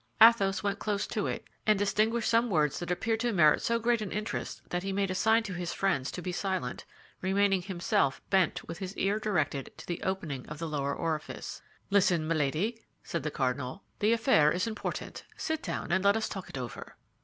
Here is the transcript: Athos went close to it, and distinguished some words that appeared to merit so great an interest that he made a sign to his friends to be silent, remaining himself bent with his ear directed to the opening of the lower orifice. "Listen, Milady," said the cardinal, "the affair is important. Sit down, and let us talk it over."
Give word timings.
Athos 0.19 0.63
went 0.63 0.79
close 0.79 1.05
to 1.05 1.27
it, 1.27 1.45
and 1.67 1.77
distinguished 1.77 2.27
some 2.27 2.49
words 2.49 2.79
that 2.79 2.89
appeared 2.89 3.19
to 3.19 3.31
merit 3.31 3.61
so 3.61 3.77
great 3.77 4.01
an 4.01 4.11
interest 4.11 4.67
that 4.69 4.81
he 4.81 4.91
made 4.91 5.11
a 5.11 5.13
sign 5.13 5.43
to 5.43 5.53
his 5.53 5.73
friends 5.73 6.09
to 6.09 6.23
be 6.23 6.31
silent, 6.31 6.85
remaining 7.21 7.61
himself 7.61 8.19
bent 8.31 8.67
with 8.67 8.79
his 8.79 8.97
ear 8.97 9.19
directed 9.19 9.71
to 9.77 9.85
the 9.85 10.01
opening 10.01 10.43
of 10.49 10.57
the 10.57 10.67
lower 10.67 10.95
orifice. 10.95 11.61
"Listen, 11.91 12.27
Milady," 12.27 12.81
said 13.03 13.21
the 13.21 13.29
cardinal, 13.29 13.83
"the 13.99 14.11
affair 14.11 14.51
is 14.51 14.65
important. 14.65 15.23
Sit 15.37 15.61
down, 15.61 15.91
and 15.91 16.03
let 16.03 16.17
us 16.17 16.27
talk 16.27 16.49
it 16.49 16.57
over." 16.57 16.95